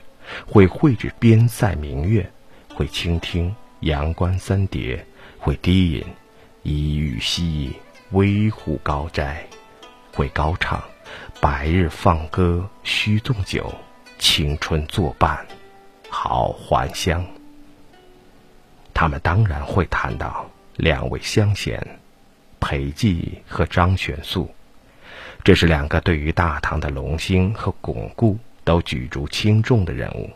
[0.47, 2.31] 会绘制边塞明月，
[2.73, 5.05] 会倾听阳关三叠，
[5.39, 6.05] 会低吟
[6.63, 7.73] 一玉兮
[8.11, 9.45] 微乎高斋，
[10.13, 10.83] 会高唱
[11.41, 13.73] 白日放歌须纵酒，
[14.17, 15.45] 青春作伴
[16.09, 17.25] 好还乡。
[18.93, 21.99] 他们当然会谈到两位乡贤。
[22.67, 24.49] 裴寂和张玄素，
[25.43, 30.27] 这是两个对于大唐的隆兴和巩固都举足轻重的人物。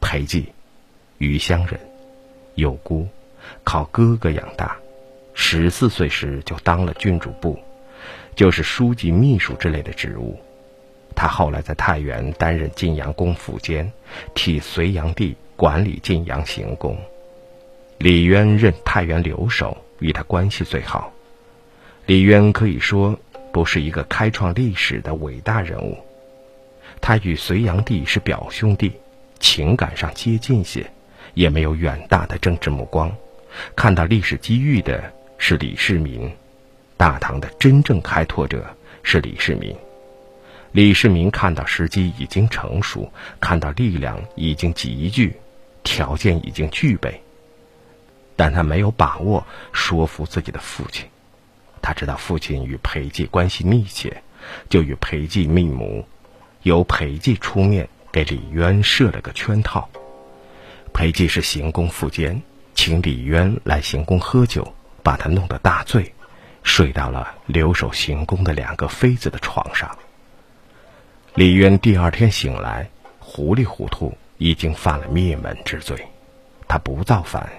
[0.00, 0.44] 裴寂，
[1.18, 1.80] 余乡人，
[2.54, 3.08] 有姑，
[3.64, 4.76] 靠哥哥养大，
[5.34, 7.58] 十四岁时就当了郡主部，
[8.36, 10.38] 就是书记秘书之类的职务。
[11.16, 13.90] 他后来在太原担任晋阳公府监，
[14.36, 16.96] 替隋炀帝管理晋阳行宫。
[17.98, 19.76] 李渊任太原留守。
[20.00, 21.12] 与他关系最好，
[22.06, 23.18] 李渊可以说
[23.52, 25.98] 不是一个开创历史的伟大人物。
[27.00, 28.92] 他与隋炀帝是表兄弟，
[29.38, 30.90] 情感上接近些，
[31.34, 33.14] 也没有远大的政治目光。
[33.76, 36.30] 看到历史机遇的是李世民，
[36.96, 38.66] 大唐的真正开拓者
[39.02, 39.74] 是李世民。
[40.72, 45.34] 李世民看到时机已经成熟，看到力量已经集聚，
[45.82, 47.20] 条件已经具备。
[48.38, 51.08] 但他没有把握说服自己的父亲，
[51.82, 54.22] 他知道父亲与裴寂关系密切，
[54.68, 56.06] 就与裴寂密谋，
[56.62, 59.90] 由裴寂出面给李渊设了个圈套。
[60.92, 62.40] 裴寂是行宫副监，
[62.76, 64.72] 请李渊来行宫喝酒，
[65.02, 66.14] 把他弄得大醉，
[66.62, 69.98] 睡到了留守行宫的两个妃子的床上。
[71.34, 76.06] 李渊第二天醒来，糊里糊涂已经犯了灭门之罪，
[76.68, 77.50] 他不造反。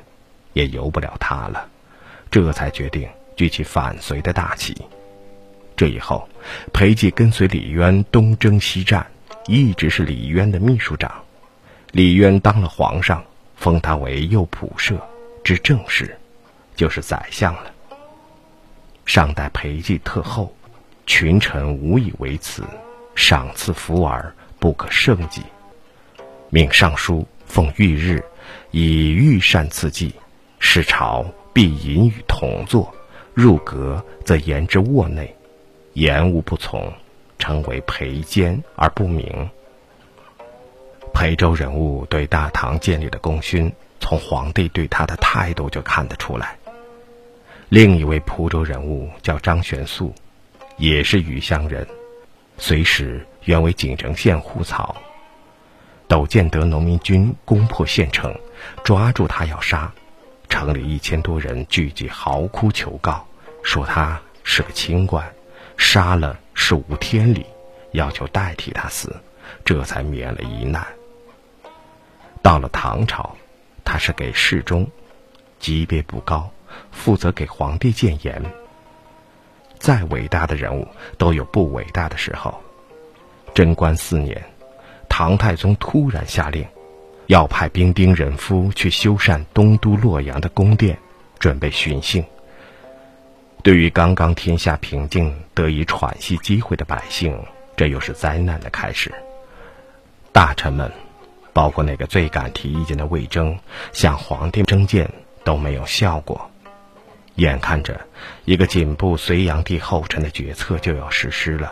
[0.59, 1.69] 也由不了他了，
[2.29, 4.75] 这才决定举起反隋的大旗。
[5.77, 6.27] 这以后，
[6.73, 9.07] 裴寂跟随李渊东征西战，
[9.47, 11.23] 一直是李渊的秘书长。
[11.91, 13.23] 李渊当了皇上，
[13.55, 14.99] 封他为右仆射，
[15.45, 16.17] 之正室，
[16.75, 17.71] 就是宰相了。
[19.05, 20.53] 上代裴寂特厚，
[21.07, 22.63] 群臣无以为辞，
[23.15, 25.41] 赏赐福尔不可胜计。
[26.49, 28.21] 命尚书奉御日，
[28.71, 30.13] 以御膳赐祭。
[30.59, 32.93] 是朝必引与同坐，
[33.33, 35.35] 入阁则言之卧内，
[35.93, 36.93] 言无不从，
[37.39, 39.49] 称为裴监而不明。
[41.13, 46.57] 裴州人物对大唐建立的功勋，从皇帝对他的态度就看得出来。
[47.69, 50.13] 另一位蒲州人物叫张玄素，
[50.77, 51.87] 也是余乡人，
[52.57, 54.95] 隋时原为锦城县户曹。
[56.07, 58.35] 窦建德农民军攻破县城，
[58.83, 59.91] 抓住他要杀。
[60.49, 63.25] 城里一千多人聚集，嚎哭求告，
[63.63, 65.25] 说他是个清官，
[65.77, 67.45] 杀了是无天理，
[67.93, 69.15] 要求代替他死，
[69.63, 70.85] 这才免了一难。
[72.41, 73.35] 到了唐朝，
[73.85, 74.85] 他是给侍中，
[75.59, 76.49] 级别不高，
[76.91, 78.43] 负责给皇帝谏言。
[79.77, 80.85] 再伟大的人物
[81.17, 82.53] 都有不伟大的时候。
[83.53, 84.43] 贞观四年，
[85.07, 86.67] 唐太宗突然下令。
[87.29, 90.97] 要派兵丁人夫去修缮东都洛阳的宫殿，
[91.37, 92.25] 准备巡幸。
[93.61, 97.39] 对于刚刚天下平静、得以喘息机会的百姓，
[97.77, 99.13] 这又是灾难的开始。
[100.31, 100.91] 大臣们，
[101.53, 103.55] 包括那个最敢提意见的魏征，
[103.93, 105.07] 向皇帝征谏
[105.43, 106.49] 都没有效果。
[107.35, 108.01] 眼看着
[108.45, 111.71] 一个紧步隋炀帝后尘的决策就要实施了，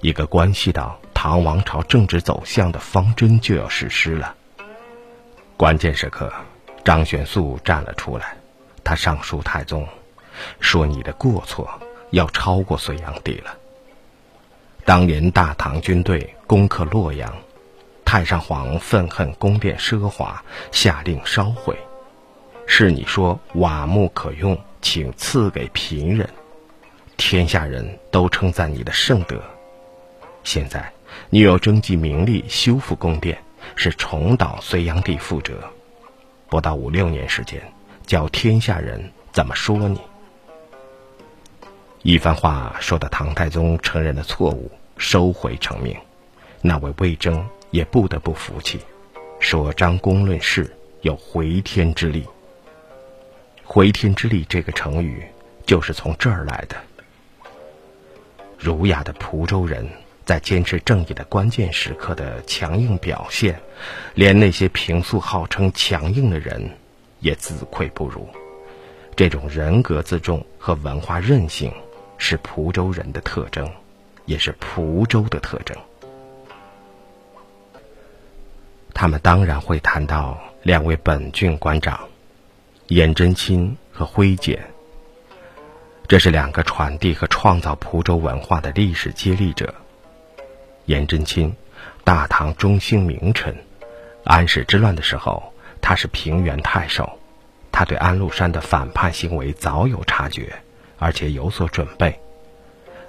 [0.00, 4.34] 一个关系到唐王朝政治走向的方针就要实施了。
[5.60, 6.32] 关键时刻，
[6.82, 8.34] 张玄素站了出来，
[8.82, 9.86] 他上书太宗，
[10.58, 11.68] 说：“你的过错
[12.12, 13.54] 要超过隋炀帝了。
[14.86, 17.30] 当年大唐军队攻克洛阳，
[18.06, 20.42] 太上皇愤恨宫殿奢华，
[20.72, 21.76] 下令烧毁。
[22.66, 26.26] 是你说瓦木可用，请赐给贫人，
[27.18, 29.38] 天下人都称赞你的圣德。
[30.42, 30.90] 现在
[31.28, 33.38] 你又征集民力修复宫殿。”
[33.76, 35.58] 是重蹈隋炀帝覆辙，
[36.48, 37.60] 不到五六年时间，
[38.06, 40.00] 叫天下人怎么说你？
[42.02, 45.96] 一番话说的唐太宗承认了错误，收回成命。
[46.60, 48.80] 那位魏征也不得不服气，
[49.38, 52.26] 说张公论事有回天之力。
[53.64, 55.24] 回天之力这个成语
[55.64, 56.76] 就是从这儿来的。
[58.58, 59.88] 儒雅的蒲州人。
[60.24, 63.60] 在坚持正义的关键时刻的强硬表现，
[64.14, 66.70] 连那些平素号称强硬的人
[67.20, 68.28] 也自愧不如。
[69.16, 71.72] 这种人格自重和文化韧性
[72.16, 73.70] 是蒲州人的特征，
[74.24, 75.76] 也是蒲州的特征。
[78.94, 82.08] 他们当然会谈到两位本郡官长，
[82.88, 84.62] 颜真卿和徽简。
[86.06, 89.72] 这是两个传递和创造蒲州文化的历史接力者。
[90.90, 91.54] 颜真卿，
[92.02, 93.54] 大唐中兴名臣，
[94.24, 97.16] 安史之乱的时候，他是平原太守，
[97.70, 100.52] 他对安禄山的反叛行为早有察觉，
[100.98, 102.18] 而且有所准备。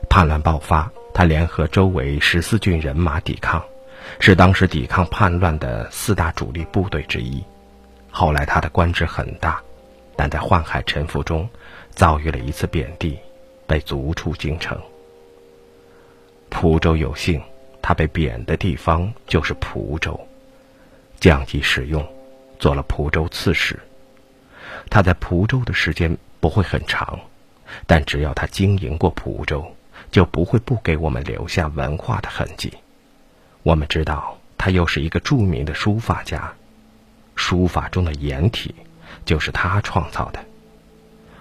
[0.08, 3.66] 叛乱爆发，他联合周围十四郡人马抵抗，
[4.20, 7.44] 是当时抵抗叛乱的四大主力部队之一。
[8.12, 9.60] 后来他的官职很大，
[10.16, 11.50] 但在宦海沉浮中，
[11.90, 13.18] 遭遇了一次贬低，
[13.66, 14.80] 被逐出京城。
[16.52, 17.42] 蒲州有幸。
[17.82, 20.20] 他被贬的地方就是蒲州，
[21.20, 22.08] 降级使用，
[22.60, 23.80] 做了蒲州刺史。
[24.90, 27.20] 他在蒲州的时间不会很长，
[27.88, 29.76] 但只要他经营过蒲州，
[30.12, 32.74] 就不会不给我们留下文化的痕迹。
[33.64, 36.54] 我们知道，他又是一个著名的书法家，
[37.36, 38.76] 书法中的颜体
[39.26, 40.44] 就是他创造的。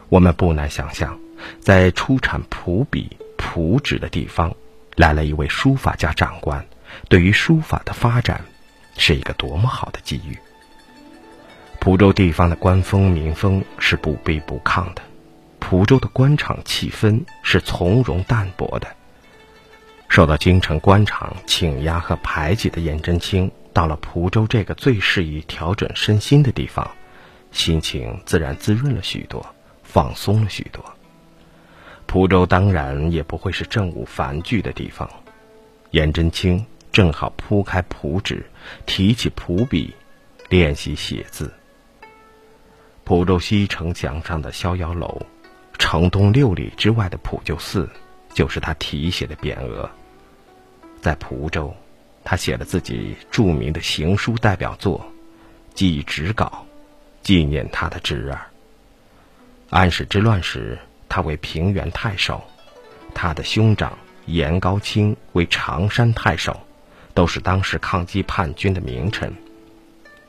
[0.09, 1.19] 我们不难想象，
[1.61, 4.55] 在出产蒲笔、蒲纸的地方。
[5.01, 6.63] 来了一位书法家长官，
[7.09, 8.39] 对于书法的发展，
[8.99, 10.37] 是一个多么好的机遇。
[11.81, 15.01] 蒲州地方的官风民风是不卑不亢的，
[15.59, 18.95] 蒲州的官场气氛是从容淡泊的。
[20.11, 26.87] 受到京城官场倾压和排挤的颜真卿，到了蒲州这个最适宜调整身心的地方，
[27.53, 30.85] 心情自然滋润了许多，放松了许多。
[32.11, 35.09] 蒲州当然也不会是政务繁剧的地方，
[35.93, 38.45] 颜真卿正好铺开蒲纸，
[38.85, 39.95] 提起蒲笔，
[40.49, 41.55] 练习写字。
[43.05, 45.25] 蒲州西城墙上的逍遥楼，
[45.79, 47.89] 城东六里之外的普救寺，
[48.35, 49.89] 就是他题写的匾额。
[51.01, 51.73] 在蒲州，
[52.25, 54.99] 他写了自己著名的行书代表作
[55.77, 56.67] 《祭侄稿》，
[57.25, 58.41] 纪念他的侄儿。
[59.71, 60.77] 安史之乱时。
[61.11, 62.43] 他为平原太守，
[63.13, 66.59] 他的兄长颜高卿为常山太守，
[67.13, 69.35] 都是当时抗击叛军的名臣。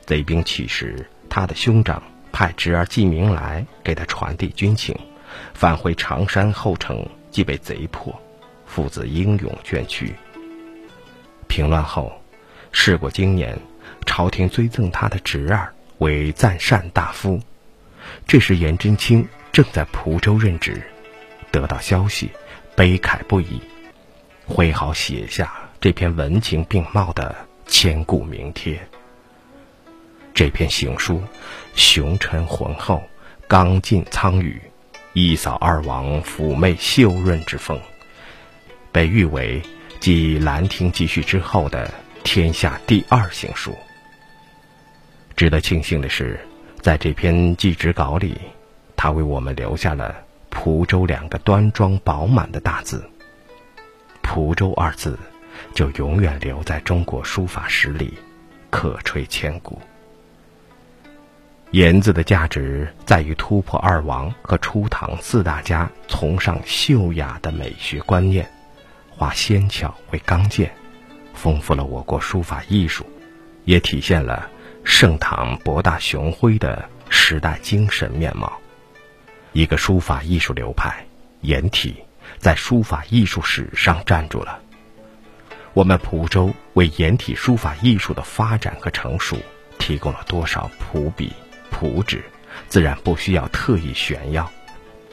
[0.07, 4.97] 贼兵起时，他的兄长派侄儿季明来给他传递军情，
[5.53, 8.19] 返回常山后城即被贼破，
[8.65, 10.11] 父子英勇捐躯。
[11.47, 12.11] 平乱后，
[12.71, 13.55] 事过经年，
[14.07, 17.39] 朝廷追赠他的侄儿为赞善大夫，
[18.25, 19.27] 这时颜真卿。
[19.51, 20.81] 正在蒲州任职，
[21.51, 22.31] 得到消息，
[22.75, 23.61] 悲慨不已，
[24.45, 27.35] 挥毫写下这篇文情并茂的
[27.67, 28.79] 千古名帖。
[30.33, 31.21] 这篇行书，
[31.75, 33.03] 雄沉浑厚，
[33.47, 34.61] 刚劲苍宇，
[35.11, 37.77] 一扫二王妩媚秀润之风，
[38.93, 39.61] 被誉为
[39.99, 41.93] 继《兰亭集序》之后的
[42.23, 43.77] 天下第二行书。
[45.35, 46.39] 值得庆幸的是，
[46.79, 48.37] 在这篇祭侄稿里。
[49.03, 50.15] 他为我们留下了
[50.51, 53.03] “蒲州”两个端庄饱满的大字
[54.21, 55.17] ，“蒲州”二字
[55.73, 58.13] 就永远留在中国书法史里，
[58.69, 59.81] 可垂千古。
[61.71, 68.47] 言字的价值在于突破二王和初唐四大家崇尚秀雅的美学观念，
[69.09, 70.71] 化纤巧为刚健，
[71.33, 73.03] 丰富了我国书法艺术，
[73.65, 74.47] 也体现了
[74.83, 78.60] 盛唐博大雄辉的时代精神面貌。
[79.53, 81.05] 一个书法艺术流派，
[81.41, 82.03] 颜体，
[82.37, 84.61] 在书法艺术史上站住了，
[85.73, 89.37] 我们蒲州为颜体书法艺术的发展和成熟
[89.77, 91.33] 提供了多少蒲笔、
[91.69, 92.23] 蒲纸，
[92.69, 94.49] 自然不需要特意炫耀。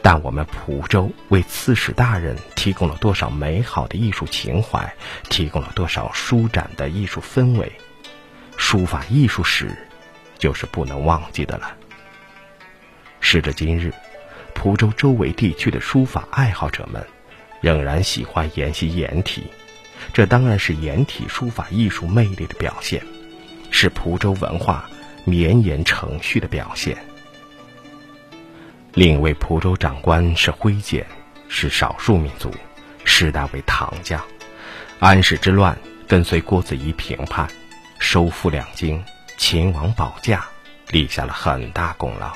[0.00, 4.94] 但我们蒲州为刺史大人提供了多少美好的艺术情怀，
[5.28, 7.72] 提供了多少舒展的艺术氛围，
[8.56, 9.76] 书法艺术史
[10.38, 11.74] 就是不能忘记的了。
[13.20, 13.92] 时至今日，
[14.58, 17.06] 蒲州周围地区的书法爱好者们
[17.60, 19.44] 仍然喜欢研习颜体。
[20.12, 23.00] 这当然是颜体书法艺术魅力的表现，
[23.70, 24.90] 是蒲州文化
[25.24, 26.98] 绵延承续的表现。
[28.94, 31.06] 另一位蒲州长官是徽简，
[31.48, 32.52] 是少数民族，
[33.04, 34.20] 世代为唐将。
[34.98, 35.78] 安史之乱
[36.08, 37.48] 跟随郭子仪平叛，
[38.00, 39.00] 收复两京，
[39.36, 40.44] 秦王保驾，
[40.90, 42.32] 立下了很大功劳。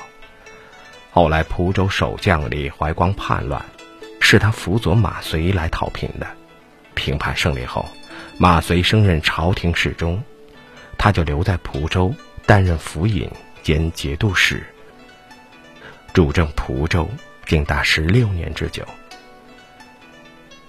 [1.15, 3.63] 后来蒲州守将李怀光叛乱，
[4.19, 6.25] 是他辅佐马遂来讨平的。
[6.95, 7.87] 平叛胜利后，
[8.39, 10.19] 马遂升任朝廷侍中，
[10.97, 12.11] 他就留在蒲州
[12.47, 13.29] 担任府尹
[13.61, 14.63] 兼节度使，
[16.15, 17.07] 主政蒲州
[17.45, 18.83] 竟达十六年之久。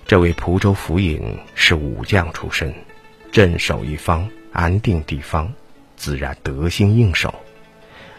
[0.07, 2.75] 这位蒲州府尹是武将出身，
[3.33, 5.51] 镇守一方，安定地方，
[5.97, 7.35] 自然得心应手。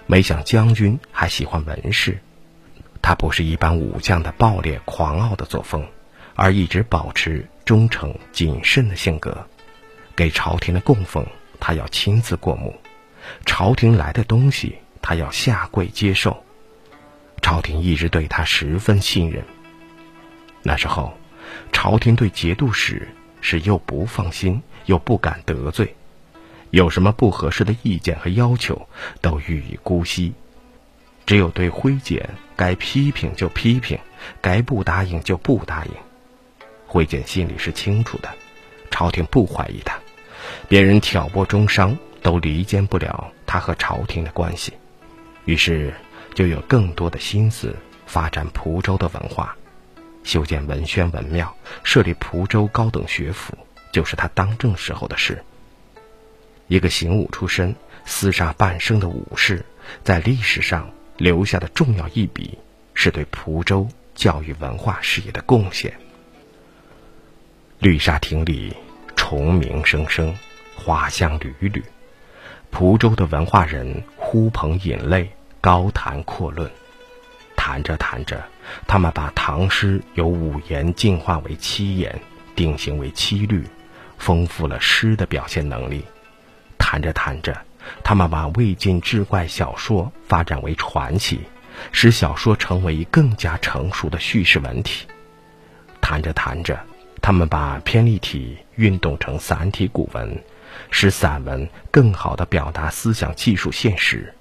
[0.07, 2.19] 没想将军还喜欢文士，
[3.01, 5.85] 他不是一般武将的暴烈狂傲的作风，
[6.35, 7.47] 而一直保持。
[7.65, 9.35] 忠诚谨慎的性格，
[10.15, 11.25] 给朝廷的供奉，
[11.59, 12.71] 他要亲自过目；
[13.43, 16.43] 朝廷来的东西，他要下跪接受。
[17.41, 19.43] 朝廷一直对他十分信任。
[20.61, 21.17] 那时候，
[21.71, 23.07] 朝廷对节度使
[23.41, 25.95] 是又不放心，又不敢得罪，
[26.75, 28.89] 有什么不合适的意见和要求，
[29.21, 30.33] 都予以姑息。
[31.25, 33.97] 只有对徽简，该批评就批评，
[34.41, 35.91] 该不答应就不答应。
[36.85, 38.27] 徽简心里是清楚的，
[38.91, 39.97] 朝廷不怀疑他，
[40.67, 44.73] 别人挑拨中伤都离间不了他和朝廷的关系，
[45.45, 45.93] 于是
[46.33, 47.73] 就有更多的心思
[48.05, 49.55] 发展蒲州的文化，
[50.25, 51.55] 修建文宣文庙，
[51.85, 53.57] 设立蒲州高等学府，
[53.93, 55.41] 就是他当政时候的事。
[56.67, 59.63] 一个行武出身、厮杀半生的武士，
[60.03, 62.57] 在历史上留下的重要一笔，
[62.93, 65.93] 是对蒲州教育文化事业的贡献。
[67.79, 68.75] 绿沙亭里，
[69.15, 70.35] 虫鸣声声，
[70.75, 71.83] 花香缕缕。
[72.71, 75.29] 蒲州的文化人呼朋引类，
[75.61, 76.69] 高谈阔论。
[77.55, 78.43] 谈着谈着，
[78.87, 82.19] 他们把唐诗由五言进化为七言，
[82.55, 83.63] 定型为七律，
[84.17, 86.03] 丰富了诗的表现能力。
[86.95, 87.61] 谈着谈着，
[88.05, 91.41] 他们把魏晋志怪小说发展为传奇，
[91.91, 95.05] 使小说成为更加成熟的叙事文体。
[95.99, 96.79] 谈着谈着。
[97.21, 100.41] 他们把偏立体运动成散体古文，
[100.91, 104.33] 使散文更好地表达思想技术现实。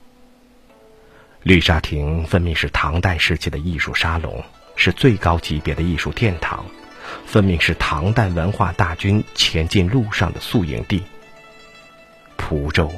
[1.43, 4.45] 绿沙亭分明是唐代时期的艺术沙龙，
[4.77, 6.67] 是最高级别的艺术殿堂，
[7.25, 11.03] 分明是唐代文化大军前进路上的宿营地。
[12.37, 12.91] 蒲州，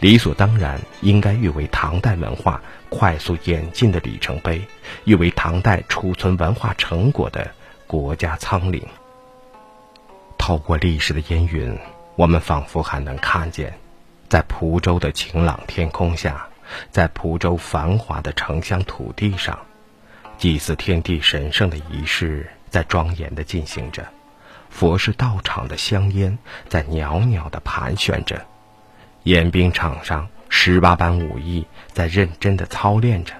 [0.00, 4.60] 理所当然应该誉为唐代文化快速演进的里程碑，
[5.04, 7.50] 誉为唐代储存文化成果的
[7.86, 8.82] 国家仓廪。
[10.38, 11.78] 透过历史的烟云，
[12.16, 13.72] 我们仿佛还能看见，
[14.28, 16.48] 在蒲州的晴朗天空下，
[16.90, 19.58] 在蒲州繁华的城乡土地上，
[20.38, 24.04] 祭祀天地神圣的仪式在庄严地进行着，
[24.68, 26.36] 佛事道场的香烟
[26.68, 28.44] 在袅袅地盘旋着，
[29.24, 33.32] 演兵场上十八般武艺在认真地操练着，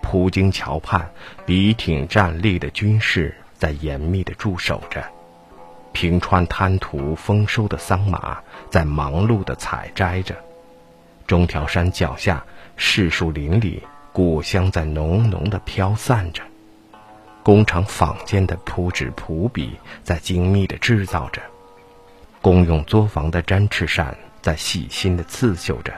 [0.00, 1.10] 普京桥畔
[1.44, 5.04] 笔挺站立的军士在严密地驻守着。
[5.92, 8.38] 平川滩涂丰收的桑麻
[8.70, 10.34] 在忙碌地采摘着，
[11.26, 12.42] 中条山脚下
[12.78, 13.82] 柿树林里
[14.12, 16.42] 果香在浓浓的飘散着，
[17.42, 19.72] 工厂坊间的铺纸铺笔
[20.02, 21.42] 在精密地制造着，
[22.40, 25.92] 公用作坊的毡翅扇在细心的刺绣着，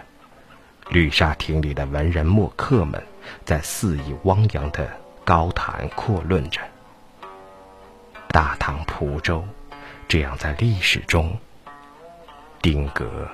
[0.89, 3.03] 绿纱亭里的文人墨客们
[3.45, 4.89] 在肆意汪洋的
[5.25, 6.61] 高谈阔论着，
[8.29, 9.45] 大唐蒲州。
[10.09, 11.39] 这样，在历史中
[12.61, 13.29] 定格。